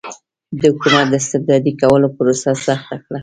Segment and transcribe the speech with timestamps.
[0.61, 3.19] د حکومت د استبدادي کولو پروسه سخته کړه.